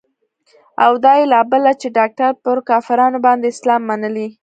او 0.85 0.91
دا 1.03 1.13
يې 1.19 1.25
لا 1.33 1.41
بله 1.51 1.71
چې 1.81 1.87
ډاکتر 1.97 2.31
پر 2.43 2.57
کافرانو 2.69 3.19
باندې 3.25 3.45
اسلام 3.49 3.81
منلى. 3.89 4.27